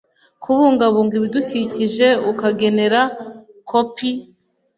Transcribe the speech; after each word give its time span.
kubungabunga 0.41 1.13
ibidukikije 1.19 2.07
akagenera 2.31 3.01
kopi 3.69 4.09